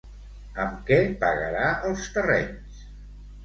[0.63, 2.85] Amb què pagarà els terrenys?